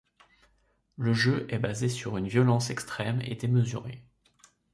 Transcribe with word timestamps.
Le 0.97 1.13
jeu 1.13 1.45
est 1.51 1.59
basé 1.59 1.87
sur 1.87 2.17
une 2.17 2.27
violence 2.27 2.71
extrême 2.71 3.21
et 3.21 3.35
démesurée. 3.35 4.03